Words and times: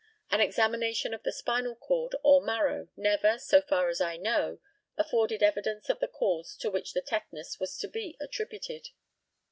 An 0.31 0.41
examination 0.41 1.13
of 1.13 1.21
the 1.21 1.31
spinal 1.31 1.75
cord 1.75 2.15
or 2.23 2.41
marrow 2.41 2.87
never, 2.97 3.37
so 3.37 3.61
far 3.61 3.87
as 3.87 4.01
I 4.01 4.17
know, 4.17 4.57
afforded 4.97 5.43
evidence 5.43 5.89
of 5.91 5.99
the 5.99 6.07
cause 6.07 6.57
to 6.57 6.71
which 6.71 6.93
the 6.93 7.01
tetanus 7.03 7.59
was 7.59 7.77
to 7.77 7.87
be 7.87 8.17
attributed. 8.19 8.89